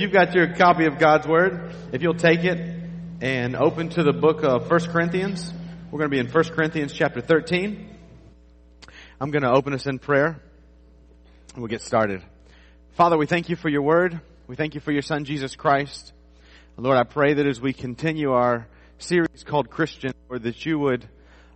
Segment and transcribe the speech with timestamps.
[0.00, 1.72] You've got your copy of God's Word.
[1.90, 2.56] If you'll take it
[3.20, 5.52] and open to the book of 1 Corinthians,
[5.90, 7.96] we're going to be in 1 Corinthians chapter 13.
[9.20, 10.40] I'm going to open us in prayer
[11.52, 12.22] and we'll get started.
[12.92, 14.20] Father, we thank you for your Word.
[14.46, 16.12] We thank you for your Son, Jesus Christ.
[16.76, 18.68] Lord, I pray that as we continue our
[18.98, 21.08] series called Christian, Lord, that you would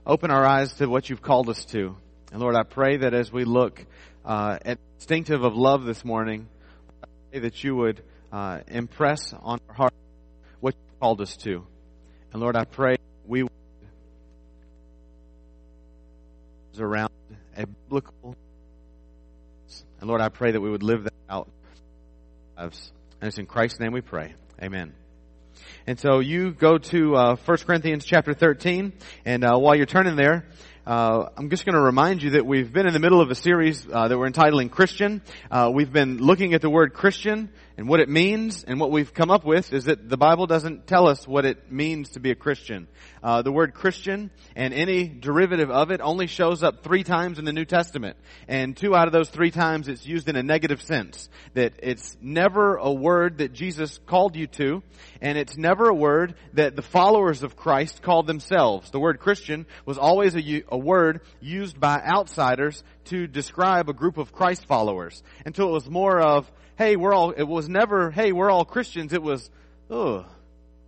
[0.04, 1.94] open our eyes to what you've called us to.
[2.32, 3.86] And Lord, I pray that as we look
[4.24, 6.48] uh, at distinctive of love this morning,
[7.32, 8.02] that you would
[8.32, 9.94] uh, impress on our heart
[10.60, 11.66] what you called us to.
[12.32, 12.96] And Lord, I pray
[13.26, 13.52] we would
[16.78, 17.10] around
[17.56, 18.36] a biblical
[20.02, 21.48] and Lord, I pray that we would live that out.
[22.56, 22.72] And
[23.22, 24.34] it's in Christ's name we pray.
[24.60, 24.94] Amen.
[25.86, 30.16] And so you go to uh, 1 Corinthians chapter 13, and uh, while you're turning
[30.16, 30.46] there,
[30.84, 33.36] uh, I'm just going to remind you that we've been in the middle of a
[33.36, 35.22] series uh, that we're entitling Christian.
[35.48, 39.14] Uh, we've been looking at the word Christian and what it means, and what we've
[39.14, 42.30] come up with is that the Bible doesn't tell us what it means to be
[42.30, 42.86] a Christian.
[43.22, 47.44] Uh, the word Christian and any derivative of it only shows up three times in
[47.44, 50.82] the New Testament, and two out of those three times it's used in a negative
[50.82, 51.28] sense.
[51.54, 54.82] That it's never a word that Jesus called you to,
[55.20, 58.90] and it's never a word that the followers of Christ called themselves.
[58.90, 64.18] The word Christian was always a, a word used by outsiders to describe a group
[64.18, 66.50] of Christ followers, until it was more of
[66.82, 69.12] hey, we're all, it was never, hey, we're all Christians.
[69.12, 69.48] It was,
[69.88, 70.26] ugh,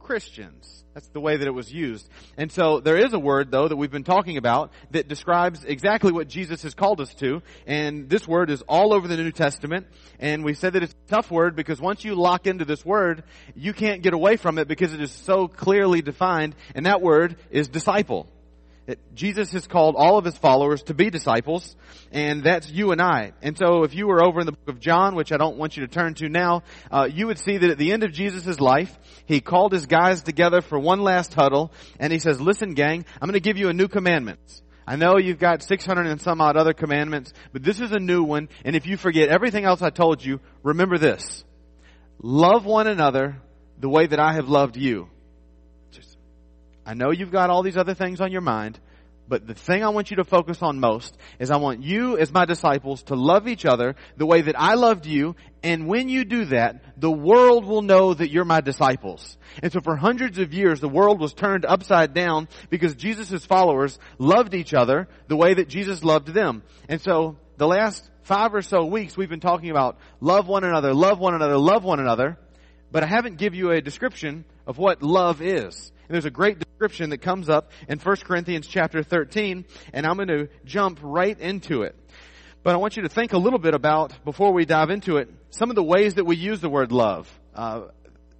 [0.01, 0.83] Christians.
[0.93, 2.09] That's the way that it was used.
[2.37, 6.11] And so there is a word though that we've been talking about that describes exactly
[6.11, 7.43] what Jesus has called us to.
[7.67, 9.87] And this word is all over the New Testament.
[10.19, 13.23] And we said that it's a tough word because once you lock into this word,
[13.55, 16.57] you can't get away from it because it is so clearly defined.
[16.75, 18.29] And that word is disciple.
[19.15, 21.75] Jesus has called all of his followers to be disciples,
[22.13, 23.33] and that's you and I.
[23.41, 25.77] And so if you were over in the book of John, which I don't want
[25.77, 28.61] you to turn to now, uh, you would see that at the end of Jesus'
[28.61, 33.07] life, he called his guys together for one last huddle, and he says, listen gang,
[33.21, 34.41] I'm going to give you a new commandment.
[34.87, 38.23] I know you've got 600 and some odd other commandments, but this is a new
[38.23, 41.43] one, and if you forget everything else I told you, remember this.
[42.21, 43.41] Love one another
[43.79, 45.09] the way that I have loved you.
[46.87, 48.79] I know you've got all these other things on your mind,
[49.27, 52.31] but the thing I want you to focus on most is I want you as
[52.31, 55.35] my disciples to love each other the way that I loved you.
[55.63, 59.39] And when you do that, the world will know that you're my disciples.
[59.63, 63.99] And so for hundreds of years, the world was turned upside down because Jesus' followers
[64.19, 66.63] loved each other the way that Jesus loved them.
[66.91, 70.93] And so the last five or so weeks, we've been talking about love one another,
[70.93, 72.37] love one another, love one another.
[72.93, 75.93] But I haven't give you a description of what love is.
[76.09, 80.17] And there's a great description that comes up in 1 Corinthians chapter 13, and I'm
[80.17, 81.97] going to jump right into it.
[82.63, 85.29] But I want you to think a little bit about, before we dive into it,
[85.51, 87.31] some of the ways that we use the word love.
[87.55, 87.83] Uh,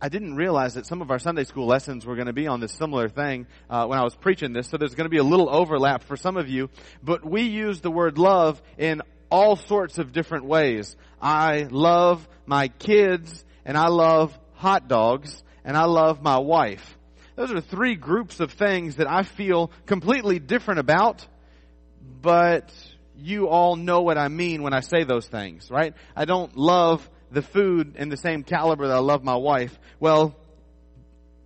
[0.01, 2.61] I didn't realize that some of our Sunday school lessons were going to be on
[2.61, 5.25] this similar thing uh, when I was preaching this, so there's going to be a
[5.25, 6.69] little overlap for some of you.
[7.03, 9.01] But we use the word love in
[9.31, 10.97] all sorts of different ways.
[11.23, 16.99] I love my kids, and I love hot dogs, and I love my wife.
[17.37, 21.27] Those are three groups of things that I feel completely different about,
[22.23, 22.73] but
[23.17, 25.95] you all know what I mean when I say those things, right?
[26.15, 29.77] I don't love the food in the same caliber that I love my wife.
[29.99, 30.37] Well,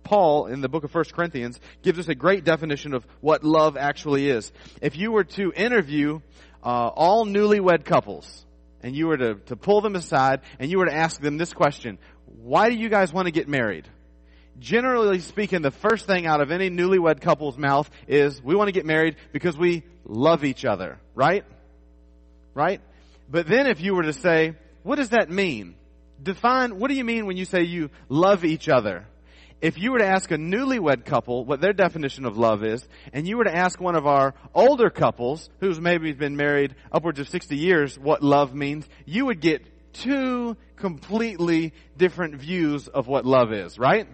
[0.03, 3.75] Paul in the book of 1 Corinthians gives us a great definition of what love
[3.75, 4.51] actually is.
[4.81, 6.21] If you were to interview
[6.63, 8.45] uh, all newlywed couples,
[8.81, 11.53] and you were to, to pull them aside, and you were to ask them this
[11.53, 13.87] question, why do you guys want to get married?
[14.59, 18.71] Generally speaking, the first thing out of any newlywed couple's mouth is, we want to
[18.71, 21.45] get married because we love each other, right?
[22.53, 22.81] Right?
[23.29, 25.75] But then if you were to say, what does that mean?
[26.21, 29.05] Define, what do you mean when you say you love each other?
[29.61, 33.27] If you were to ask a newlywed couple what their definition of love is, and
[33.27, 37.27] you were to ask one of our older couples, who's maybe been married upwards of
[37.27, 39.61] 60 years, what love means, you would get
[39.93, 44.07] two completely different views of what love is, right?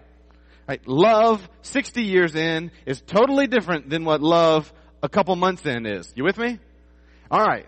[0.68, 0.86] Right?
[0.88, 4.72] Love 60 years in is totally different than what love
[5.04, 6.12] a couple months in is.
[6.16, 6.60] You with me?
[7.32, 7.68] Alright.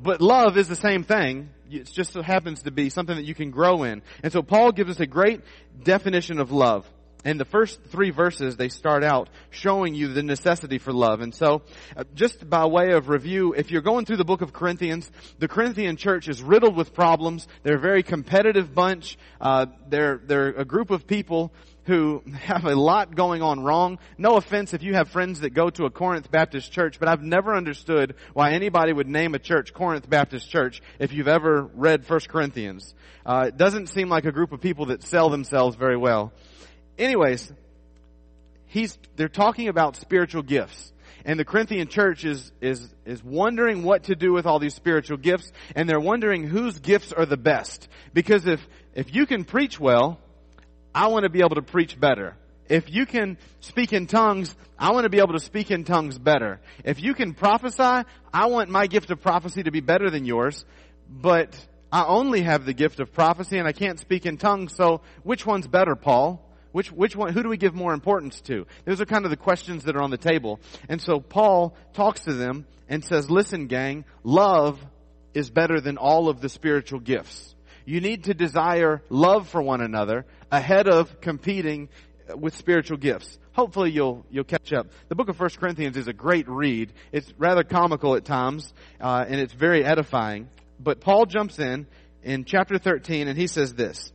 [0.00, 1.50] But love is the same thing.
[1.70, 4.02] It just so happens to be something that you can grow in.
[4.22, 5.42] And so Paul gives us a great
[5.82, 6.88] definition of love.
[7.24, 11.20] And the first three verses, they start out showing you the necessity for love.
[11.20, 11.62] And so,
[11.96, 15.48] uh, just by way of review, if you're going through the book of Corinthians, the
[15.48, 17.48] Corinthian church is riddled with problems.
[17.64, 19.18] They're a very competitive bunch.
[19.40, 21.52] Uh, they're, they're a group of people
[21.88, 23.98] who have a lot going on wrong.
[24.18, 27.22] No offense if you have friends that go to a Corinth Baptist church, but I've
[27.22, 32.08] never understood why anybody would name a church Corinth Baptist Church if you've ever read
[32.08, 32.94] 1 Corinthians.
[33.24, 36.30] Uh, it doesn't seem like a group of people that sell themselves very well.
[36.98, 37.50] Anyways,
[38.66, 40.92] he's, they're talking about spiritual gifts.
[41.24, 45.16] And the Corinthian church is, is, is wondering what to do with all these spiritual
[45.16, 47.88] gifts, and they're wondering whose gifts are the best.
[48.12, 50.20] Because if, if you can preach well,
[50.98, 52.36] I want to be able to preach better.
[52.68, 56.18] If you can speak in tongues, I want to be able to speak in tongues
[56.18, 56.58] better.
[56.84, 58.04] If you can prophesy,
[58.34, 60.64] I want my gift of prophecy to be better than yours.
[61.08, 61.54] But
[61.92, 65.46] I only have the gift of prophecy and I can't speak in tongues, so which
[65.46, 66.44] one's better, Paul?
[66.72, 68.66] Which, which one, who do we give more importance to?
[68.84, 70.58] Those are kind of the questions that are on the table.
[70.88, 74.84] And so Paul talks to them and says, listen gang, love
[75.32, 77.54] is better than all of the spiritual gifts.
[77.88, 81.88] You need to desire love for one another ahead of competing
[82.36, 83.38] with spiritual gifts.
[83.52, 84.88] Hopefully you'll you'll catch up.
[85.08, 86.92] The book of First Corinthians is a great read.
[87.12, 90.50] It's rather comical at times, uh, and it's very edifying.
[90.78, 91.86] But Paul jumps in
[92.22, 94.12] in chapter 13, and he says this.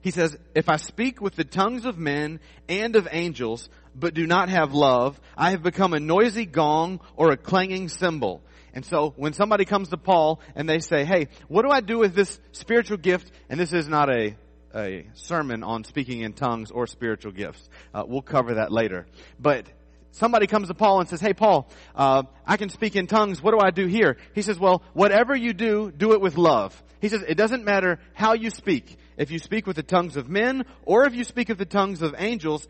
[0.00, 4.26] He says, "If I speak with the tongues of men and of angels, but do
[4.26, 8.42] not have love, I have become a noisy gong or a clanging cymbal."
[8.74, 11.98] And so when somebody comes to Paul and they say, hey, what do I do
[11.98, 13.30] with this spiritual gift?
[13.48, 14.36] And this is not a,
[14.74, 17.68] a sermon on speaking in tongues or spiritual gifts.
[17.92, 19.06] Uh, we'll cover that later.
[19.38, 19.66] But
[20.12, 23.42] somebody comes to Paul and says, hey Paul, uh, I can speak in tongues.
[23.42, 24.16] What do I do here?
[24.34, 26.80] He says, well, whatever you do, do it with love.
[27.00, 28.96] He says, it doesn't matter how you speak.
[29.18, 32.00] If you speak with the tongues of men or if you speak with the tongues
[32.00, 32.66] of angels,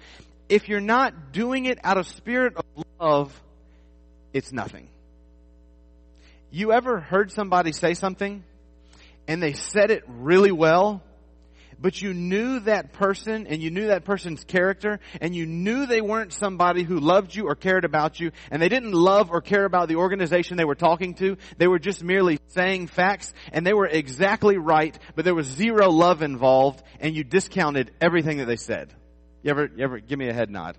[0.49, 2.65] if you're not doing it out of spirit of
[2.99, 3.43] love,
[4.33, 4.89] it's nothing.
[6.55, 8.45] You ever heard somebody say something
[9.27, 11.03] and they said it really well,
[11.81, 16.03] but you knew that person and you knew that person's character and you knew they
[16.03, 19.65] weren't somebody who loved you or cared about you and they didn't love or care
[19.65, 21.39] about the organization they were talking to.
[21.57, 25.89] They were just merely saying facts and they were exactly right, but there was zero
[25.89, 28.93] love involved and you discounted everything that they said.
[29.43, 30.77] You ever, you ever give me a head nod?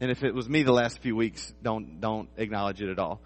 [0.00, 3.20] And if it was me the last few weeks, don't, don't acknowledge it at all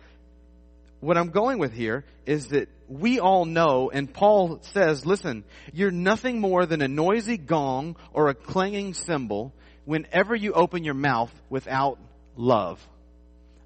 [1.05, 5.91] what I'm going with here is that we all know, and Paul says, listen, you're
[5.91, 9.53] nothing more than a noisy gong or a clanging cymbal
[9.85, 11.99] whenever you open your mouth without
[12.37, 12.87] love.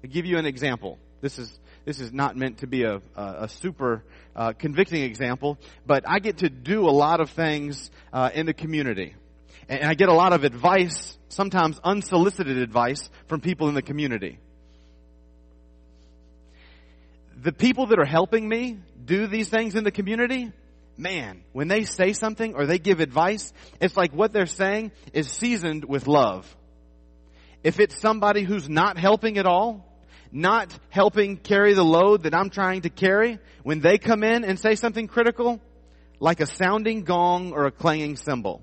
[0.03, 0.97] I'll give you an example.
[1.21, 4.03] This is, this is not meant to be a, a, a super
[4.35, 8.53] uh, convicting example, but I get to do a lot of things uh, in the
[8.53, 9.15] community.
[9.69, 14.39] And I get a lot of advice, sometimes unsolicited advice, from people in the community
[17.41, 20.51] the people that are helping me do these things in the community,
[20.97, 25.31] man, when they say something or they give advice, it's like what they're saying is
[25.31, 26.55] seasoned with love.
[27.63, 29.85] If it's somebody who's not helping at all,
[30.31, 34.59] not helping carry the load that I'm trying to carry, when they come in and
[34.59, 35.59] say something critical,
[36.19, 38.61] like a sounding gong or a clanging cymbal.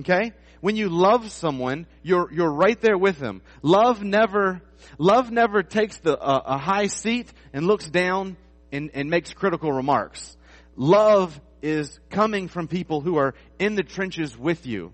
[0.00, 0.32] Okay?
[0.60, 3.42] When you love someone, you're, you're right there with them.
[3.62, 4.62] Love never
[4.98, 8.36] Love never takes the, uh, a high seat and looks down
[8.72, 10.36] and, and makes critical remarks.
[10.76, 14.92] Love is coming from people who are in the trenches with you.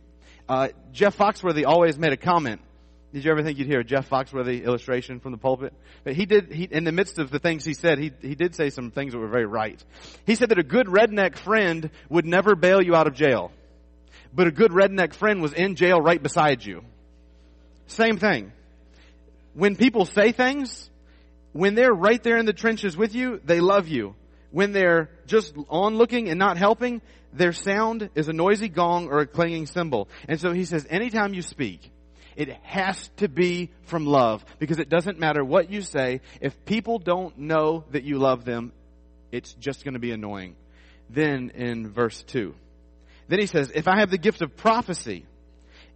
[0.49, 2.61] Uh, Jeff Foxworthy always made a comment.
[3.12, 5.75] Did you ever think you'd hear a Jeff Foxworthy illustration from the pulpit?
[6.02, 8.55] But he did, he, in the midst of the things he said, he, he did
[8.55, 9.82] say some things that were very right.
[10.25, 13.52] He said that a good redneck friend would never bail you out of jail.
[14.34, 16.82] But a good redneck friend was in jail right beside you.
[17.86, 18.53] Same thing
[19.55, 20.91] when people say things,
[21.53, 24.15] when they're right there in the trenches with you, they love you.
[24.51, 27.01] When they're just on looking and not helping,
[27.32, 30.09] their sound is a noisy gong or a clanging cymbal.
[30.29, 31.91] And so he says, anytime you speak,
[32.37, 36.21] it has to be from love because it doesn't matter what you say.
[36.41, 38.73] If people don't know that you love them,
[39.31, 40.56] it's just going to be annoying.
[41.11, 42.55] Then in verse 2,
[43.29, 45.27] then he says, if I have the gift of prophecy,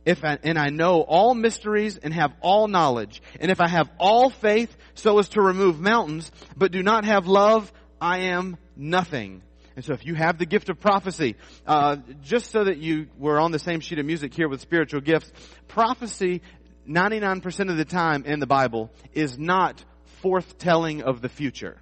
[0.07, 3.91] if I, and I know all mysteries and have all knowledge, and if I have
[3.99, 7.71] all faith so as to remove mountains, but do not have love,
[8.01, 9.43] I am nothing.
[9.75, 11.35] And so if you have the gift of prophecy,
[11.67, 15.01] uh, just so that you were on the same sheet of music here with spiritual
[15.01, 15.31] gifts,
[15.69, 16.41] prophecy
[16.89, 19.85] 99% of the time in the Bible is not
[20.23, 21.77] forthtelling of the future.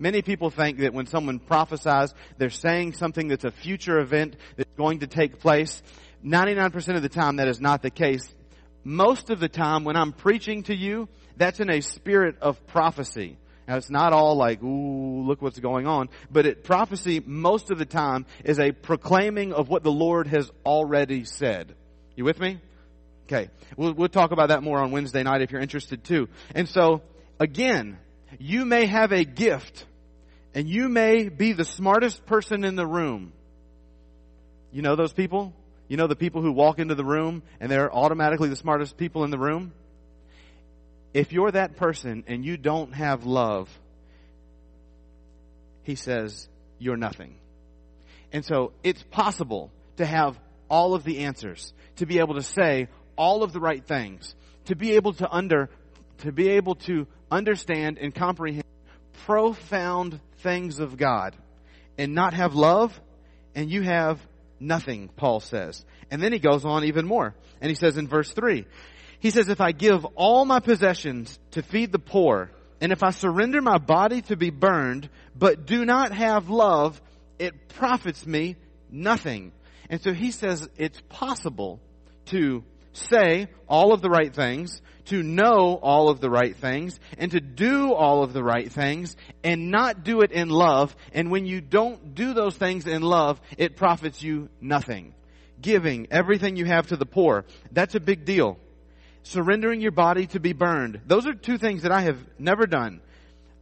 [0.00, 4.72] Many people think that when someone prophesies, they're saying something that's a future event that's
[4.76, 5.82] going to take place
[6.24, 8.34] 99% of the time that is not the case.
[8.84, 13.38] Most of the time when I'm preaching to you, that's in a spirit of prophecy.
[13.66, 17.78] Now it's not all like, ooh, look what's going on, but it, prophecy most of
[17.78, 21.74] the time is a proclaiming of what the Lord has already said.
[22.16, 22.60] You with me?
[23.26, 23.50] Okay.
[23.76, 26.28] We'll, we'll talk about that more on Wednesday night if you're interested too.
[26.54, 27.02] And so,
[27.38, 27.98] again,
[28.38, 29.84] you may have a gift
[30.54, 33.32] and you may be the smartest person in the room.
[34.72, 35.52] You know those people?
[35.88, 39.24] You know the people who walk into the room and they're automatically the smartest people
[39.24, 39.72] in the room?
[41.14, 43.68] If you're that person and you don't have love,
[45.82, 47.34] he says, you're nothing.
[48.32, 52.88] And so it's possible to have all of the answers, to be able to say
[53.16, 54.34] all of the right things,
[54.66, 55.70] to be able to under,
[56.18, 58.64] to be able to understand and comprehend
[59.24, 61.34] profound things of God
[61.96, 62.98] and not have love
[63.54, 64.20] and you have
[64.60, 65.84] nothing, Paul says.
[66.10, 67.34] And then he goes on even more.
[67.60, 68.66] And he says in verse 3,
[69.20, 72.50] he says, if I give all my possessions to feed the poor,
[72.80, 77.00] and if I surrender my body to be burned, but do not have love,
[77.38, 78.56] it profits me
[78.90, 79.52] nothing.
[79.90, 81.80] And so he says it's possible
[82.26, 87.30] to say all of the right things, to know all of the right things, and
[87.32, 90.94] to do all of the right things, and not do it in love.
[91.12, 95.14] And when you don't do those things in love, it profits you nothing.
[95.60, 98.58] Giving everything you have to the poor, that's a big deal
[99.28, 101.00] surrendering your body to be burned.
[101.06, 103.00] Those are two things that I have never done.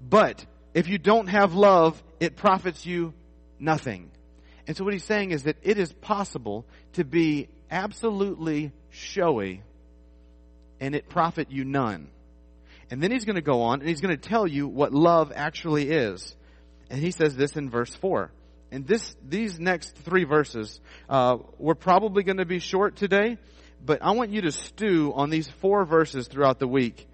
[0.00, 3.14] But if you don't have love, it profits you
[3.58, 4.10] nothing.
[4.66, 9.62] And so what he's saying is that it is possible to be absolutely showy
[10.80, 12.08] and it profit you none.
[12.90, 15.32] And then he's going to go on and he's going to tell you what love
[15.34, 16.36] actually is.
[16.90, 18.30] And he says this in verse 4.
[18.70, 23.38] And this, these next three verses, uh, we're probably going to be short today
[23.86, 27.06] but I want you to stew on these four verses throughout the week.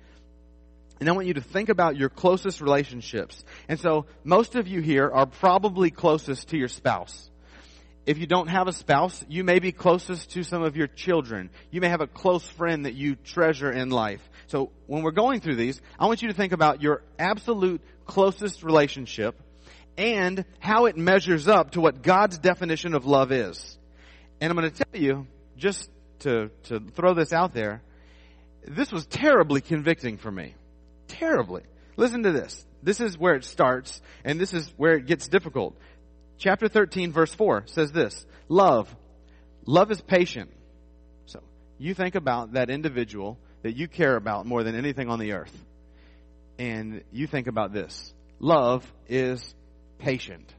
[1.01, 3.45] And I want you to think about your closest relationships.
[3.69, 7.31] And so most of you here are probably closest to your spouse.
[8.05, 11.51] If you don't have a spouse, you may be closest to some of your children.
[11.71, 14.21] You may have a close friend that you treasure in life.
[14.49, 18.65] So when we're going through these, I want you to think about your absolute closest
[18.65, 19.41] relationship
[19.97, 23.79] and how it measures up to what God's definition of love is.
[24.41, 25.89] And I'm going to tell you, just
[26.21, 27.83] to, to throw this out there,
[28.67, 30.55] this was terribly convicting for me.
[31.07, 31.63] Terribly.
[31.97, 32.65] Listen to this.
[32.83, 35.77] This is where it starts, and this is where it gets difficult.
[36.43, 38.93] Chapter 13, verse 4 says this Love.
[39.65, 40.51] Love is patient.
[41.27, 41.41] So,
[41.79, 45.57] you think about that individual that you care about more than anything on the earth.
[46.59, 49.55] And you think about this love is
[50.01, 50.53] patient.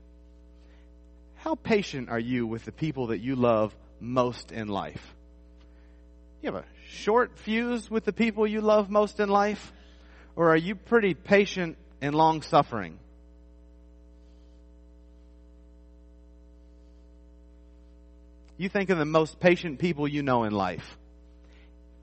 [1.35, 5.13] How patient are you with the people that you love most in life?
[6.41, 9.73] You have a short fuse with the people you love most in life?
[10.37, 12.99] Or are you pretty patient and long suffering?
[18.57, 20.97] You think of the most patient people you know in life.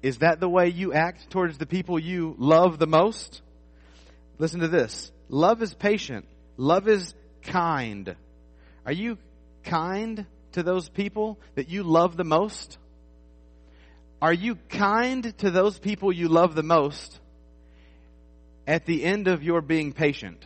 [0.02, 3.42] Is that the way you act towards the people you love the most?
[4.38, 5.12] Listen to this.
[5.28, 6.26] Love is patient.
[6.56, 8.16] Love is kind.
[8.86, 9.18] Are you
[9.62, 12.78] kind to those people that you love the most?
[14.22, 17.20] Are you kind to those people you love the most
[18.66, 20.44] at the end of your being patient?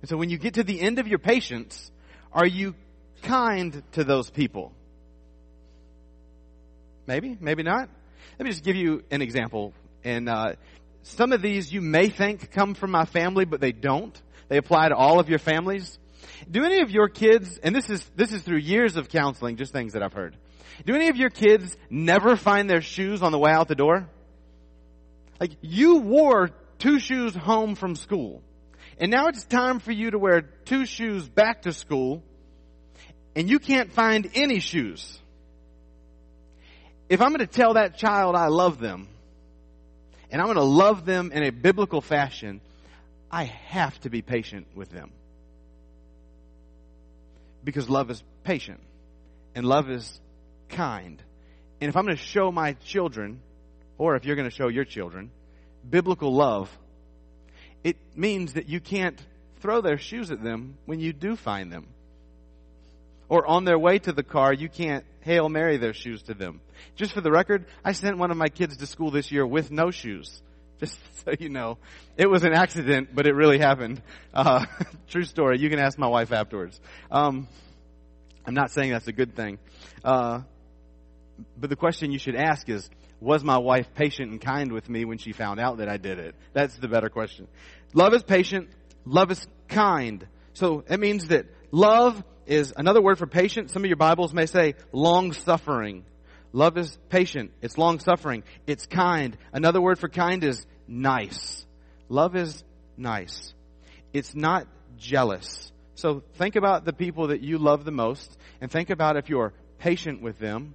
[0.00, 1.90] And so when you get to the end of your patience,
[2.32, 2.74] are you
[3.22, 4.72] kind to those people?
[7.06, 7.88] Maybe, maybe not.
[8.38, 9.72] Let me just give you an example.
[10.04, 10.54] And uh,
[11.02, 14.20] some of these you may think come from my family, but they don't.
[14.48, 15.98] They apply to all of your families.
[16.50, 19.72] Do any of your kids, and this is this is through years of counseling, just
[19.72, 20.36] things that I've heard.
[20.84, 24.08] Do any of your kids never find their shoes on the way out the door?
[25.38, 28.42] Like, you wore two shoes home from school.
[28.98, 32.22] And now it's time for you to wear two shoes back to school.
[33.34, 35.18] And you can't find any shoes.
[37.10, 39.08] If I'm going to tell that child I love them,
[40.30, 42.60] and I'm going to love them in a biblical fashion,
[43.28, 45.10] I have to be patient with them.
[47.64, 48.78] Because love is patient.
[49.56, 50.20] And love is
[50.68, 51.20] kind.
[51.80, 53.40] And if I'm going to show my children,
[53.98, 55.32] or if you're going to show your children,
[55.88, 56.70] biblical love,
[57.82, 59.20] it means that you can't
[59.58, 61.88] throw their shoes at them when you do find them.
[63.28, 66.60] Or on their way to the car, you can't Hail Mary their shoes to them.
[66.96, 69.70] Just for the record, I sent one of my kids to school this year with
[69.70, 70.42] no shoes.
[70.80, 71.76] Just so you know.
[72.16, 74.00] It was an accident, but it really happened.
[74.32, 74.64] Uh,
[75.08, 75.58] true story.
[75.58, 76.80] You can ask my wife afterwards.
[77.10, 77.48] Um,
[78.46, 79.58] I'm not saying that's a good thing.
[80.02, 80.40] Uh,
[81.58, 82.88] But the question you should ask is,
[83.20, 86.18] was my wife patient and kind with me when she found out that I did
[86.18, 86.34] it?
[86.54, 87.48] That's the better question.
[87.92, 88.70] Love is patient.
[89.04, 90.26] Love is kind.
[90.54, 93.70] So it means that love is another word for patient.
[93.70, 96.04] Some of your Bibles may say long suffering.
[96.52, 97.52] Love is patient.
[97.62, 98.42] It's long suffering.
[98.66, 99.38] It's kind.
[99.52, 101.64] Another word for kind is nice.
[102.08, 102.64] Love is
[102.96, 103.54] nice.
[104.12, 104.66] It's not
[104.98, 105.70] jealous.
[105.94, 109.52] So think about the people that you love the most and think about if you're
[109.78, 110.74] patient with them,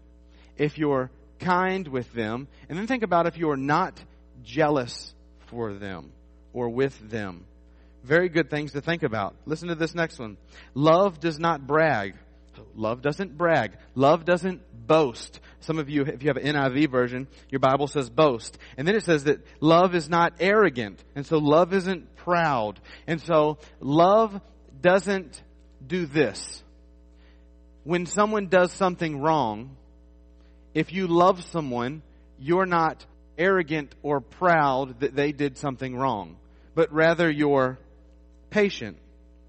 [0.55, 4.01] if you're kind with them, and then think about if you're not
[4.45, 5.13] jealous
[5.47, 6.13] for them
[6.53, 7.43] or with them.
[8.05, 9.35] Very good things to think about.
[9.47, 10.37] Listen to this next one.
[10.75, 12.13] Love does not brag.
[12.75, 13.71] Love doesn't brag.
[13.95, 15.39] Love doesn't boast.
[15.61, 18.59] Some of you, if you have an NIV version, your Bible says boast.
[18.77, 21.03] And then it says that love is not arrogant.
[21.15, 22.79] And so love isn't proud.
[23.07, 24.39] And so love
[24.79, 25.41] doesn't
[25.85, 26.63] do this.
[27.85, 29.75] When someone does something wrong,
[30.75, 32.03] if you love someone,
[32.37, 33.03] you're not
[33.35, 36.37] arrogant or proud that they did something wrong,
[36.75, 37.79] but rather you're
[38.55, 38.97] patient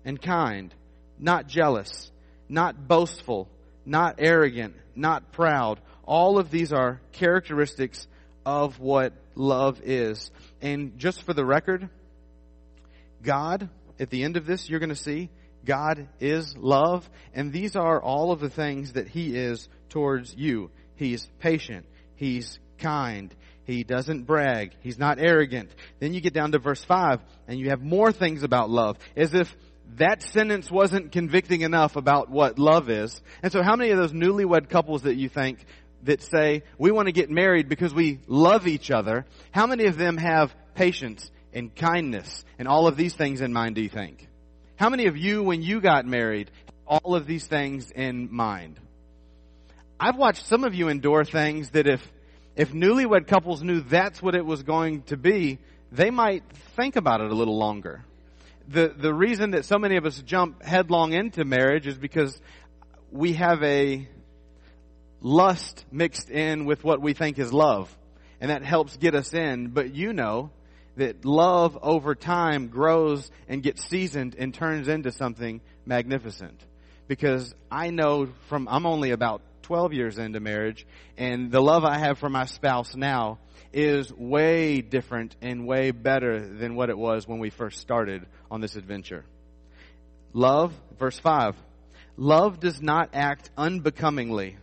[0.05, 0.75] and kind,
[1.17, 2.11] not jealous,
[2.49, 3.49] not boastful,
[3.85, 5.79] not arrogant, not proud.
[6.05, 8.09] All of these are characteristics
[8.45, 10.33] of what love is.
[10.61, 11.89] And just for the record,
[13.23, 13.69] God,
[14.01, 15.31] at the end of this, you're going to see
[15.65, 20.73] God is love, and these are all of the things that He is towards you.
[20.97, 21.87] He's patient.
[22.17, 23.33] He's kind.
[23.67, 24.73] He doesn't brag.
[24.81, 25.71] He's not arrogant.
[25.99, 29.35] Then you get down to verse 5 and you have more things about love as
[29.35, 29.55] if
[29.97, 33.21] that sentence wasn't convicting enough about what love is.
[33.43, 35.65] And so how many of those newlywed couples that you think
[36.05, 39.97] that say, we want to get married because we love each other, how many of
[39.97, 44.29] them have patience and kindness and all of these things in mind do you think?
[44.77, 46.53] How many of you, when you got married,
[46.87, 48.79] all of these things in mind?
[49.99, 52.01] I've watched some of you endure things that if
[52.57, 55.59] if newlywed couples knew that's what it was going to be,
[55.93, 56.43] they might
[56.75, 58.05] think about it a little longer.
[58.69, 62.41] The, the reason that so many of us jump headlong into marriage is because
[63.13, 64.09] we have a
[65.21, 67.95] lust mixed in with what we think is love.
[68.41, 69.69] And that helps get us in.
[69.69, 70.51] But you know
[70.97, 76.59] that love over time grows and gets seasoned and turns into something magnificent.
[77.07, 80.87] Because I know from, I'm only about 12 years into marriage,
[81.19, 83.41] and the love I have for my spouse now
[83.73, 88.61] is way different and way better than what it was when we first started on
[88.61, 89.25] this adventure.
[90.33, 91.57] Love, verse 5.
[92.17, 94.57] Love does not act unbecomingly.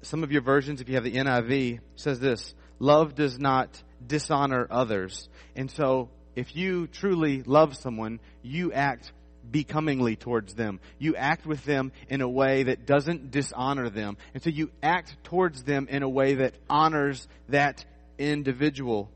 [0.00, 3.68] Some of your versions, if you have the NIV, says this Love does not
[4.06, 5.28] dishonor others.
[5.54, 9.12] And so, if you truly love someone, you act
[9.50, 10.80] becomingly towards them.
[10.98, 14.16] You act with them in a way that doesn't dishonor them.
[14.34, 17.84] And so you act towards them in a way that honors that
[18.18, 19.10] individual.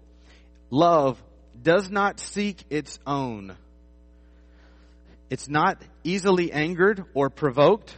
[0.70, 1.22] Love
[1.62, 3.56] does not seek its own.
[5.30, 7.96] It's not easily angered or provoked.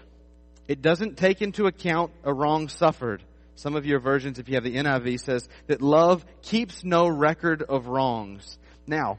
[0.66, 3.22] It doesn't take into account a wrong suffered.
[3.56, 7.62] Some of your versions, if you have the NIV, says that love keeps no record
[7.62, 8.58] of wrongs.
[8.86, 9.18] Now,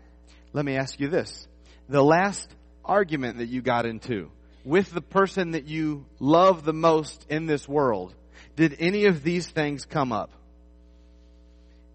[0.54, 1.48] let me ask you this.
[1.90, 2.50] The last
[2.90, 4.32] argument that you got into
[4.66, 8.14] with the person that you love the most in this world,
[8.56, 10.32] did any of these things come up?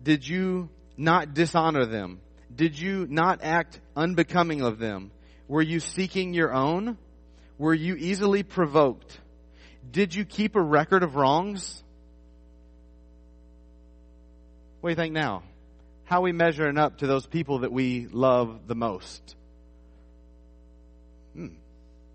[0.03, 2.21] Did you not dishonor them?
[2.55, 5.11] Did you not act unbecoming of them?
[5.49, 6.97] Were you seeking your own?
[7.59, 9.19] Were you easily provoked?
[9.91, 11.83] Did you keep a record of wrongs?
[14.81, 15.43] What do you think now?
[16.05, 19.37] How we measuring up to those people that we love the most?
[21.35, 21.49] Hmm,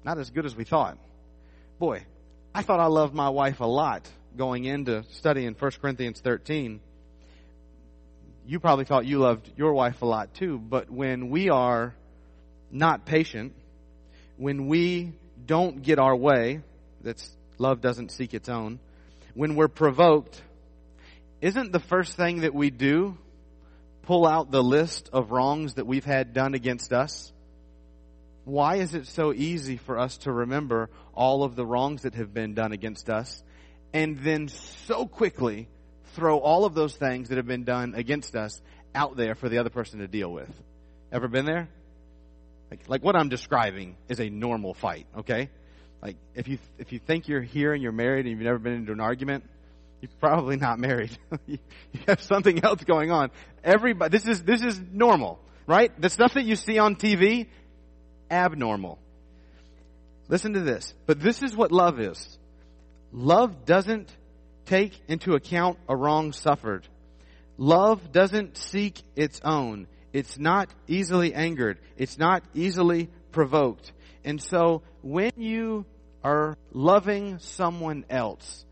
[0.04, 0.98] not as good as we thought.
[1.78, 2.06] Boy,
[2.54, 6.80] I thought I loved my wife a lot going into studying 1 Corinthians 13.
[8.46, 11.94] You probably thought you loved your wife a lot too, but when we are
[12.72, 13.54] not patient,
[14.38, 15.14] when we
[15.46, 16.62] don't get our way,
[17.02, 18.80] that's love doesn't seek its own,
[19.34, 20.42] when we're provoked,
[21.42, 23.18] isn't the first thing that we do
[24.04, 27.32] pull out the list of wrongs that we've had done against us?
[28.50, 32.34] Why is it so easy for us to remember all of the wrongs that have
[32.34, 33.44] been done against us
[33.94, 35.70] and then so quickly
[36.16, 38.60] throw all of those things that have been done against us
[38.96, 40.50] out there for the other person to deal with?
[41.12, 41.70] Ever been there?
[42.72, 45.52] Like, like what I'm describing is a normal fight, okay?
[46.02, 48.74] Like if you if you think you're here and you're married and you've never been
[48.74, 49.44] into an argument,
[50.02, 51.16] you're probably not married.
[51.46, 51.60] you
[52.08, 53.30] have something else going on.
[53.64, 55.92] Everybody, this is this is normal, right?
[56.02, 57.48] The stuff that you see on TV
[58.30, 59.00] abnormal.
[60.28, 60.94] Listen to this.
[61.06, 62.38] But this is what love is.
[63.12, 64.10] Love doesn't
[64.66, 66.88] take into account a wrong suffered.
[67.58, 69.88] Love doesn't seek its own.
[70.14, 71.80] It's not easily angered.
[71.98, 73.92] It's not easily provoked.
[74.24, 75.86] And so when you
[76.24, 78.66] are loving someone else,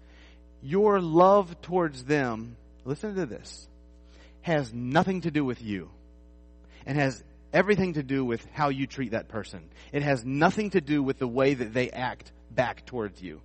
[0.62, 3.68] your love towards them, listen to this,
[4.42, 5.90] has nothing to do with you
[6.86, 7.22] and has
[7.54, 9.70] everything to do with how you treat that person.
[9.92, 13.42] It has nothing to do with the way that they act back towards you.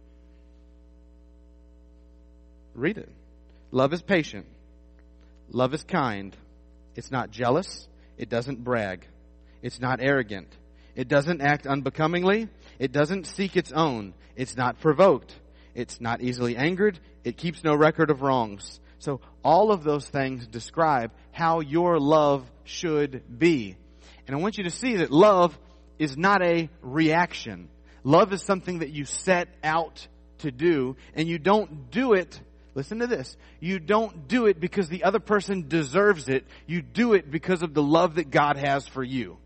[2.75, 3.09] Read it.
[3.71, 4.47] Love is patient.
[5.51, 6.37] Love is kind.
[6.95, 7.89] It's not jealous.
[8.17, 9.07] It doesn't brag.
[9.63, 10.49] It's not arrogant.
[10.95, 12.49] It doesn't act unbecomingly.
[12.79, 14.15] It doesn't seek its own.
[14.37, 15.35] It's not provoked.
[15.75, 16.99] It's not easily angered.
[17.25, 18.81] It keeps no record of wrongs.
[18.99, 23.77] So all of those things describe how your love should be.
[24.27, 25.57] And I want you to see that love
[25.99, 27.69] is not a reaction.
[28.05, 30.07] Love is something that you set out
[30.39, 32.41] to do and you don't do it
[32.75, 33.37] Listen to this.
[33.61, 36.47] You don't do it because the other person deserves it.
[36.67, 39.37] You do it because of the love that God has for you.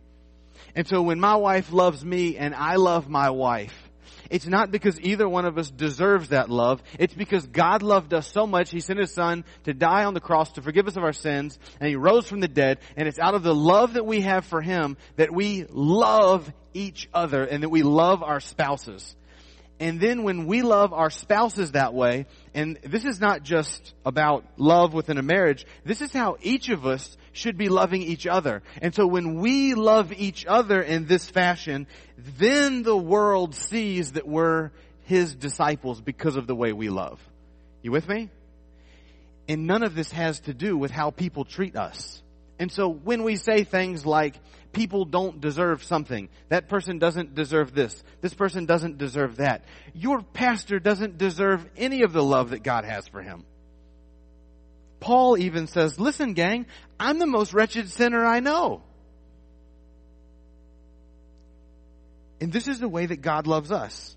[0.76, 3.85] And so when my wife loves me and I love my wife,
[4.30, 6.82] it's not because either one of us deserves that love.
[6.98, 10.20] It's because God loved us so much, He sent His Son to die on the
[10.20, 13.18] cross to forgive us of our sins, and He rose from the dead, and it's
[13.18, 17.62] out of the love that we have for Him that we love each other and
[17.62, 19.16] that we love our spouses.
[19.78, 24.44] And then when we love our spouses that way, and this is not just about
[24.56, 28.62] love within a marriage, this is how each of us should be loving each other.
[28.80, 34.26] And so when we love each other in this fashion, then the world sees that
[34.26, 34.70] we're
[35.02, 37.20] His disciples because of the way we love.
[37.82, 38.30] You with me?
[39.48, 42.22] And none of this has to do with how people treat us.
[42.58, 44.34] And so when we say things like,
[44.72, 50.20] people don't deserve something, that person doesn't deserve this, this person doesn't deserve that, your
[50.20, 53.44] pastor doesn't deserve any of the love that God has for him.
[55.00, 56.66] Paul even says, listen gang,
[56.98, 58.82] I'm the most wretched sinner I know.
[62.40, 64.16] And this is the way that God loves us.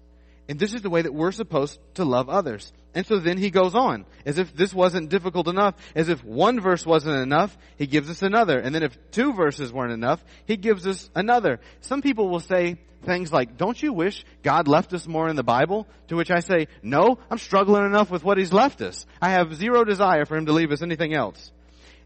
[0.50, 2.74] And this is the way that we're supposed to love others.
[2.96, 6.60] And so then he goes on, as if this wasn't difficult enough, as if one
[6.60, 8.58] verse wasn't enough, he gives us another.
[8.60, 11.60] And then if two verses weren't enough, he gives us another.
[11.82, 15.44] Some people will say things like, don't you wish God left us more in the
[15.44, 15.88] Bible?
[16.08, 19.06] To which I say, no, I'm struggling enough with what he's left us.
[19.22, 21.52] I have zero desire for him to leave us anything else.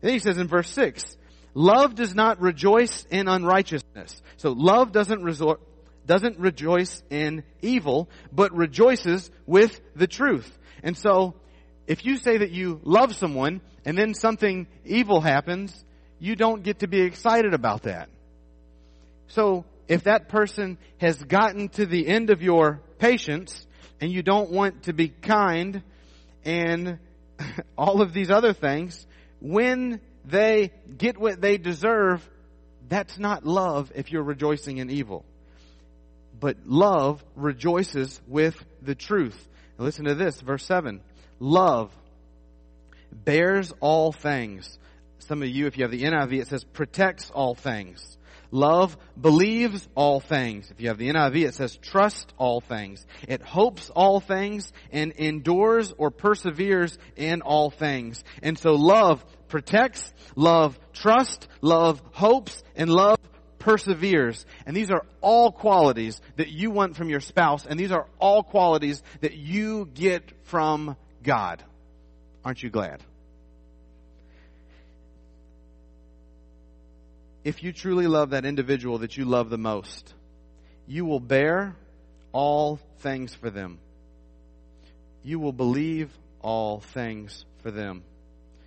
[0.01, 1.15] And then he says in verse six,
[1.53, 4.21] love does not rejoice in unrighteousness.
[4.35, 5.61] So love doesn't resort,
[6.05, 10.57] doesn't rejoice in evil, but rejoices with the truth.
[10.81, 11.35] And so,
[11.87, 15.83] if you say that you love someone and then something evil happens,
[16.19, 18.09] you don't get to be excited about that.
[19.27, 23.67] So, if that person has gotten to the end of your patience
[23.99, 25.83] and you don't want to be kind
[26.45, 26.99] and
[27.77, 29.05] all of these other things,
[29.39, 32.27] when they get what they deserve,
[32.87, 35.25] that's not love if you're rejoicing in evil
[36.43, 39.47] but love rejoices with the truth.
[39.79, 40.99] Now listen to this, verse 7.
[41.39, 41.89] Love
[43.13, 44.77] bears all things.
[45.19, 48.17] Some of you, if you have the NIV, it says protects all things.
[48.51, 50.69] Love believes all things.
[50.69, 53.05] If you have the NIV, it says trust all things.
[53.25, 58.21] It hopes all things and endures or perseveres in all things.
[58.41, 63.17] And so love protects, love trusts, love hopes, and love
[63.63, 64.45] perseveres.
[64.65, 68.43] And these are all qualities that you want from your spouse, and these are all
[68.43, 71.63] qualities that you get from God.
[72.43, 73.01] Aren't you glad?
[77.45, 80.13] If you truly love that individual that you love the most,
[80.85, 81.75] you will bear
[82.33, 83.79] all things for them.
[85.23, 86.09] You will believe
[86.41, 88.03] all things for them.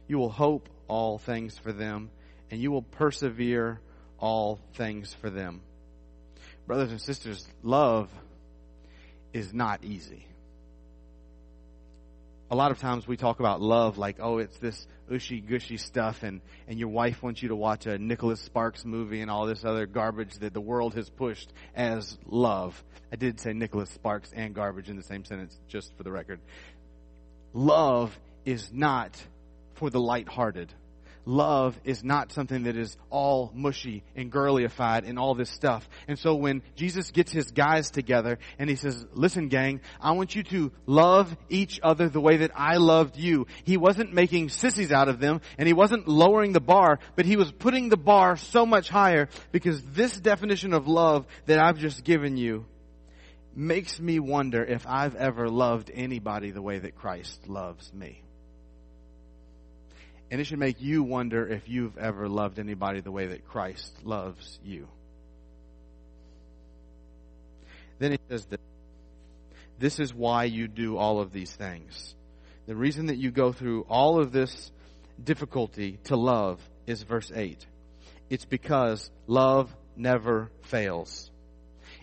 [0.08, 2.10] You will hope all things for them.
[2.50, 3.80] And you will persevere
[4.18, 5.60] all things for them.
[6.66, 8.10] Brothers and sisters, love
[9.32, 10.26] is not easy.
[12.50, 16.22] A lot of times we talk about love like, oh, it's this ushy gushy stuff
[16.22, 19.64] and, and your wife wants you to watch a Nicholas Sparks movie and all this
[19.64, 22.82] other garbage that the world has pushed as love.
[23.12, 26.40] I did say Nicholas Sparks and garbage in the same sentence, just for the record.
[27.52, 29.10] Love is not
[29.74, 30.72] for the light-hearted
[31.26, 35.86] love is not something that is all mushy and girlyified and all this stuff.
[36.08, 40.34] And so when Jesus gets his guys together and he says, listen gang, I want
[40.34, 43.46] you to love each other the way that I loved you.
[43.64, 47.36] He wasn't making sissies out of them and he wasn't lowering the bar, but he
[47.36, 52.04] was putting the bar so much higher because this definition of love that I've just
[52.04, 52.64] given you
[53.54, 58.22] makes me wonder if I've ever loved anybody the way that Christ loves me.
[60.30, 63.92] And it should make you wonder if you've ever loved anybody the way that Christ
[64.04, 64.88] loves you.
[67.98, 68.60] Then he says that
[69.78, 72.14] this is why you do all of these things.
[72.66, 74.72] The reason that you go through all of this
[75.22, 77.64] difficulty to love is verse 8.
[78.28, 81.30] It's because love never fails.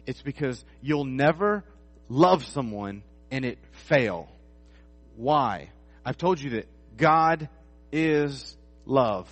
[0.06, 1.64] It's because you'll never
[2.10, 4.30] love someone and it fail.
[5.16, 5.70] Why?
[6.06, 7.50] I've told you that God
[7.94, 9.30] is love.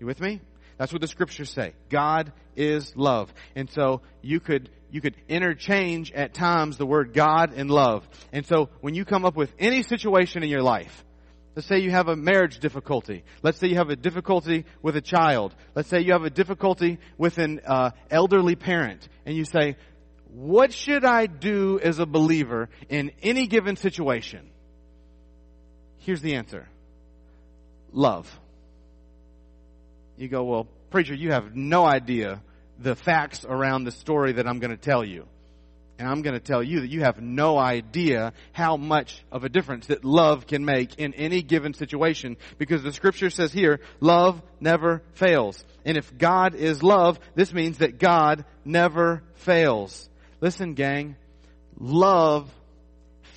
[0.00, 0.40] You with me?
[0.76, 1.72] That's what the scriptures say.
[1.88, 3.32] God is love.
[3.54, 8.06] And so you could, you could interchange at times the word God and love.
[8.32, 11.04] And so when you come up with any situation in your life,
[11.54, 13.22] Let's say you have a marriage difficulty.
[13.44, 15.54] Let's say you have a difficulty with a child.
[15.76, 19.76] Let's say you have a difficulty with an uh, elderly parent, and you say,
[20.32, 24.50] "What should I do as a believer in any given situation?"
[25.98, 26.68] Here's the answer:
[27.94, 28.30] love.
[30.16, 32.42] You go, well, preacher, you have no idea
[32.78, 35.26] the facts around the story that I'm going to tell you.
[35.96, 39.48] And I'm going to tell you that you have no idea how much of a
[39.48, 44.42] difference that love can make in any given situation because the scripture says here, love
[44.58, 45.64] never fails.
[45.84, 50.08] And if God is love, this means that God never fails.
[50.40, 51.14] Listen, gang,
[51.78, 52.52] love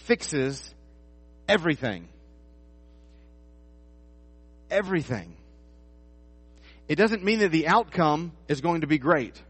[0.05, 0.73] fixes
[1.47, 2.07] everything.
[4.69, 5.35] Everything.
[6.87, 9.41] It doesn't mean that the outcome is going to be great.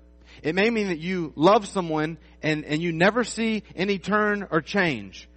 [0.43, 4.61] It may mean that you love someone and, and you never see any turn or
[4.61, 5.27] change.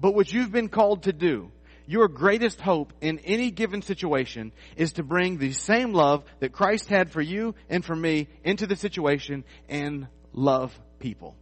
[0.00, 1.50] But what you've been called to do,
[1.86, 6.88] your greatest hope in any given situation is to bring the same love that Christ
[6.88, 11.36] had for you and for me into the situation and love people.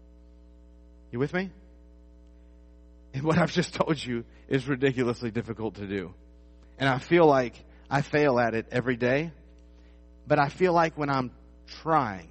[1.11, 1.50] You with me?
[3.14, 6.14] And what I've just told you is ridiculously difficult to do.
[6.78, 7.54] And I feel like
[7.90, 9.32] I fail at it every day.
[10.26, 11.30] But I feel like when I'm
[11.82, 12.28] trying,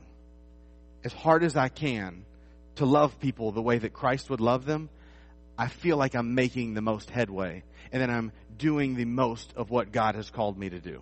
[1.03, 2.25] as hard as I can
[2.75, 4.89] to love people the way that Christ would love them,
[5.57, 9.69] I feel like I'm making the most headway and that I'm doing the most of
[9.69, 11.01] what God has called me to do.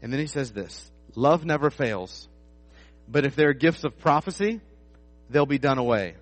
[0.00, 2.28] And then he says this, love never fails,
[3.08, 4.60] but if there are gifts of prophecy,
[5.30, 6.14] they'll be done away.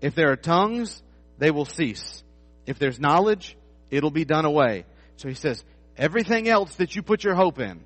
[0.00, 1.02] If there are tongues,
[1.38, 2.22] they will cease.
[2.66, 3.56] If there's knowledge,
[3.90, 4.84] it'll be done away.
[5.16, 5.62] So he says,
[5.96, 7.80] everything else that you put your hope in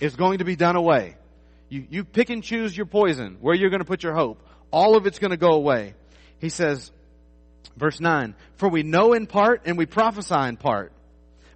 [0.00, 1.16] is going to be done away.
[1.68, 4.42] You, you pick and choose your poison, where you're going to put your hope.
[4.70, 5.94] All of it's going to go away.
[6.38, 6.90] He says,
[7.76, 10.92] verse 9, For we know in part and we prophesy in part.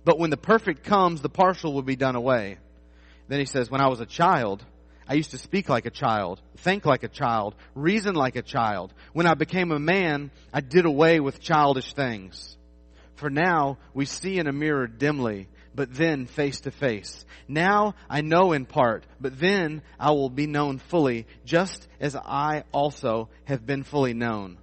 [0.04, 2.58] But when the perfect comes, the partial will be done away.
[3.28, 4.64] Then he says, When I was a child,
[5.08, 8.92] I used to speak like a child, think like a child, reason like a child.
[9.12, 12.56] When I became a man, I did away with childish things.
[13.16, 17.24] For now we see in a mirror dimly, but then face to face.
[17.48, 22.64] Now I know in part, but then I will be known fully, just as I
[22.72, 24.58] also have been fully known.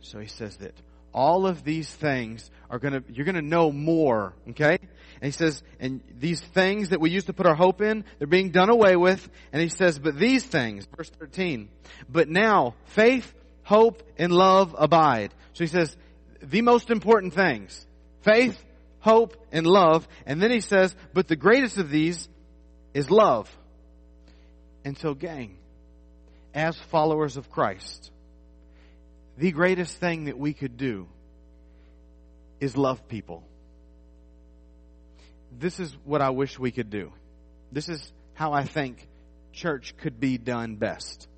[0.00, 0.74] So he says that
[1.12, 4.78] all of these things are gonna, you're gonna know more, okay?
[5.20, 8.26] And he says, and these things that we used to put our hope in, they're
[8.26, 9.26] being done away with.
[9.50, 11.70] And he says, but these things, verse 13,
[12.08, 13.32] but now faith,
[13.62, 15.32] hope, and love abide.
[15.54, 15.96] So he says,
[16.42, 17.85] the most important things,
[18.26, 18.62] faith,
[18.98, 20.06] hope, and love.
[20.26, 22.28] And then he says, but the greatest of these
[22.92, 23.48] is love.
[24.84, 25.56] And so, gang,
[26.52, 28.10] as followers of Christ,
[29.38, 31.06] the greatest thing that we could do
[32.60, 33.42] is love people.
[35.58, 37.12] This is what I wish we could do.
[37.72, 39.06] This is how I think
[39.52, 41.28] church could be done best.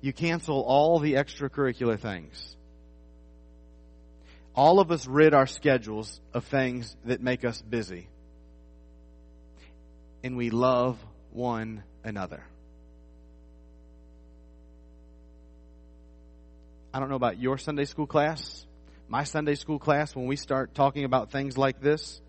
[0.00, 2.56] You cancel all the extracurricular things
[4.54, 8.08] all of us rid our schedules of things that make us busy.
[10.22, 10.98] And we love
[11.32, 12.44] one another.
[16.92, 18.64] I don't know about your Sunday school class.
[19.08, 22.20] My Sunday school class, when we start talking about things like this,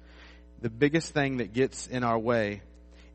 [0.62, 2.64] the biggest thing that gets in our way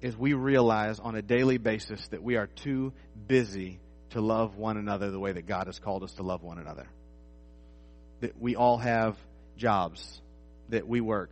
[0.01, 2.93] is we realize on a daily basis that we are too
[3.27, 6.59] busy to love one another the way that God has called us to love one
[6.59, 6.87] another
[8.21, 9.17] that we all have
[9.57, 10.21] jobs,
[10.69, 11.31] that we work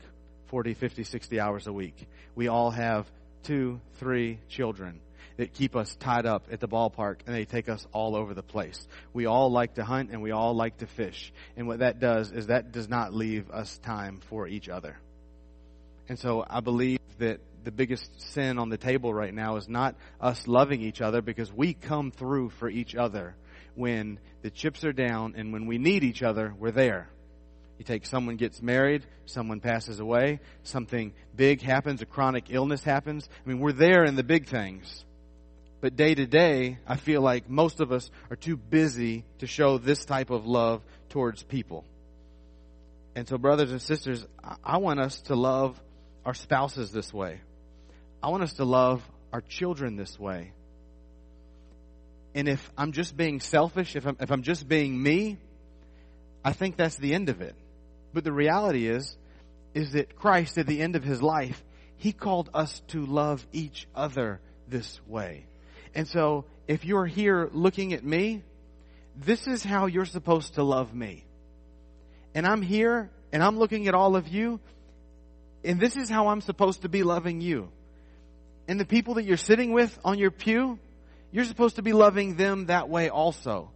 [0.48, 2.08] 40, 50, 60 hours a week.
[2.34, 3.06] We all have
[3.42, 5.00] two, three children
[5.36, 8.42] that keep us tied up at the ballpark and they take us all over the
[8.42, 8.86] place.
[9.12, 11.32] We all like to hunt and we all like to fish.
[11.56, 14.96] And what that does is that does not leave us time for each other.
[16.08, 19.94] And so I believe that the biggest sin on the table right now is not
[20.20, 23.36] us loving each other because we come through for each other
[23.78, 27.08] when the chips are down and when we need each other, we're there.
[27.78, 33.28] You take someone gets married, someone passes away, something big happens, a chronic illness happens.
[33.44, 35.04] I mean, we're there in the big things.
[35.80, 39.78] But day to day, I feel like most of us are too busy to show
[39.78, 41.84] this type of love towards people.
[43.14, 44.26] And so, brothers and sisters,
[44.64, 45.80] I want us to love
[46.24, 47.40] our spouses this way.
[48.20, 50.52] I want us to love our children this way.
[52.38, 55.38] And if I'm just being selfish, if I'm, if I'm just being me,
[56.44, 57.56] I think that's the end of it.
[58.14, 59.16] But the reality is,
[59.74, 61.60] is that Christ at the end of his life,
[61.96, 65.46] he called us to love each other this way.
[65.96, 68.44] And so if you're here looking at me,
[69.16, 71.24] this is how you're supposed to love me.
[72.36, 74.60] And I'm here and I'm looking at all of you
[75.64, 77.68] and this is how I'm supposed to be loving you.
[78.68, 80.78] And the people that you're sitting with on your pew,
[81.30, 83.70] you're supposed to be loving them that way also.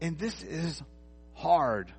[0.00, 0.82] And this is
[1.34, 1.92] hard.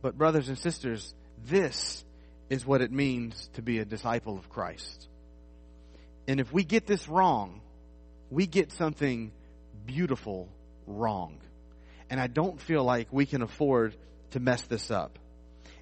[0.00, 2.04] But brothers and sisters, this
[2.48, 5.08] is what it means to be a disciple of Christ.
[6.26, 7.60] And if we get this wrong,
[8.30, 9.32] we get something
[9.84, 10.48] beautiful
[10.86, 11.38] wrong.
[12.08, 13.96] And I don't feel like we can afford
[14.30, 15.18] to mess this up.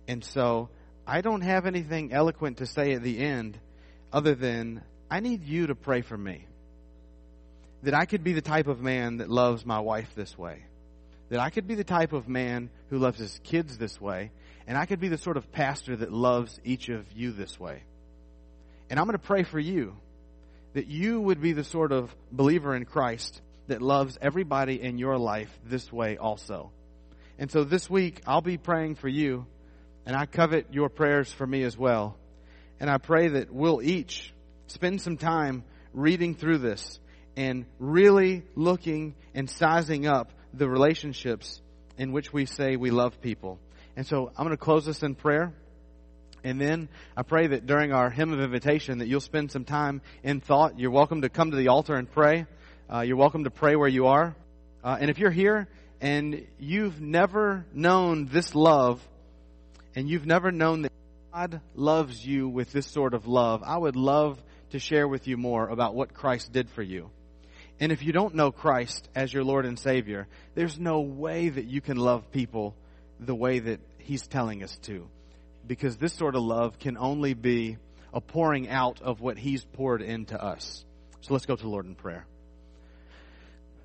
[0.09, 0.69] And so
[1.07, 3.59] I don't have anything eloquent to say at the end
[4.13, 6.47] other than I need you to pray for me.
[7.83, 10.65] That I could be the type of man that loves my wife this way.
[11.31, 14.31] That I could be the type of man who loves his kids this way.
[14.67, 17.83] And I could be the sort of pastor that loves each of you this way.
[18.91, 19.97] And I'm going to pray for you
[20.75, 25.17] that you would be the sort of believer in Christ that loves everybody in your
[25.17, 26.71] life this way also.
[27.39, 29.47] And so this week, I'll be praying for you,
[30.05, 32.17] and I covet your prayers for me as well.
[32.79, 34.33] And I pray that we'll each
[34.67, 36.99] spend some time reading through this
[37.41, 41.63] and really looking and sizing up the relationships
[41.97, 43.59] in which we say we love people.
[43.97, 45.55] And so I'm going to close this in prayer.
[46.45, 50.03] And then I pray that during our hymn of invitation that you'll spend some time
[50.23, 50.79] in thought.
[50.79, 52.45] You're welcome to come to the altar and pray.
[52.93, 54.37] Uh, you're welcome to pray where you are.
[54.85, 55.67] Uh, and if you're here
[55.99, 59.01] and you've never known this love
[59.95, 60.93] and you've never known that
[61.33, 64.39] God loves you with this sort of love, I would love
[64.73, 67.09] to share with you more about what Christ did for you.
[67.81, 71.65] And if you don't know Christ as your Lord and Savior, there's no way that
[71.65, 72.77] you can love people
[73.19, 75.09] the way that He's telling us to
[75.67, 77.79] because this sort of love can only be
[78.13, 80.85] a pouring out of what He's poured into us.
[81.21, 82.27] So let's go to the Lord in prayer.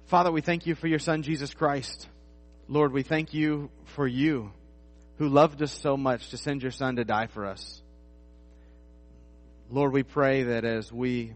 [0.08, 2.08] Father, we thank you for your Son, Jesus Christ.
[2.68, 4.52] Lord, we thank you for you
[5.18, 7.82] who loved us so much to send your Son to die for us.
[9.70, 11.34] Lord, we pray that as we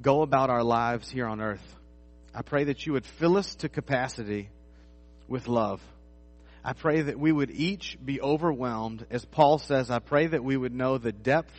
[0.00, 1.76] go about our lives here on earth,
[2.34, 4.48] I pray that you would fill us to capacity
[5.28, 5.80] with love.
[6.64, 9.06] I pray that we would each be overwhelmed.
[9.10, 11.52] As Paul says, I pray that we would know the depth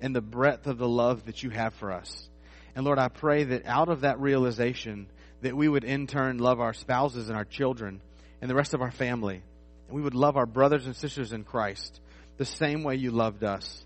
[0.00, 2.28] and the breadth of the love that you have for us.
[2.74, 5.06] And Lord, I pray that out of that realization,
[5.42, 8.00] that we would in turn love our spouses and our children
[8.40, 9.42] and the rest of our family.
[9.88, 12.00] And we would love our brothers and sisters in Christ
[12.36, 13.84] the same way you loved us.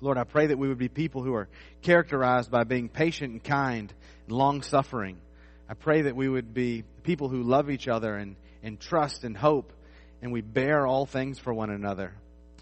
[0.00, 1.48] Lord, I pray that we would be people who are
[1.82, 3.92] characterized by being patient and kind
[4.26, 5.20] and long suffering.
[5.68, 9.36] I pray that we would be people who love each other and and trust and
[9.36, 9.72] hope,
[10.22, 12.12] and we bear all things for one another.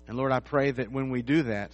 [0.07, 1.73] And Lord, I pray that when we do that,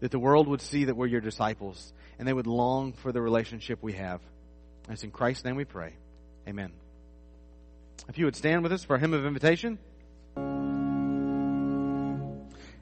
[0.00, 3.22] that the world would see that we're your disciples, and they would long for the
[3.22, 4.20] relationship we have.
[4.84, 5.94] And it's in Christ's name we pray.
[6.46, 6.72] Amen.
[8.08, 9.78] If you would stand with us for a hymn of invitation.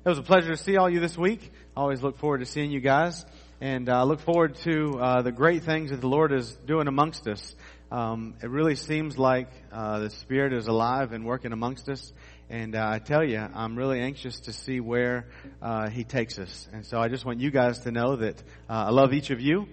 [0.05, 1.53] It was a pleasure to see all you this week.
[1.77, 3.25] I always look forward to seeing you guys.
[3.61, 6.89] And I uh, look forward to uh, the great things that the Lord is doing
[6.89, 7.55] amongst us
[7.93, 12.11] um, it really seems like uh, the Spirit is alive and working amongst us.
[12.49, 15.27] And uh, I tell you, I'm really anxious to see where
[15.61, 16.69] uh, He takes us.
[16.73, 19.43] And so I just want you guys to know that uh, I love each of
[19.43, 19.67] you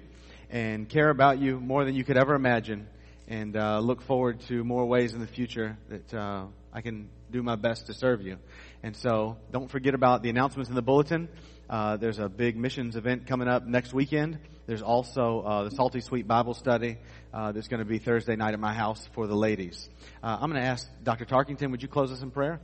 [0.50, 2.88] and care about you more than you could ever imagine.
[3.30, 7.42] And uh, look forward to more ways in the future that uh, I can do
[7.42, 8.36] my best to serve you.
[8.82, 11.28] And so don't forget about the announcements in the bulletin.
[11.70, 14.40] Uh, there's a big missions event coming up next weekend.
[14.66, 16.98] There's also uh, the Salty Sweet Bible study
[17.34, 19.90] uh, that's going to be Thursday night at my house for the ladies.
[20.24, 21.26] Uh, I'm going to ask Dr.
[21.26, 22.60] Tarkington, would you close us in prayer?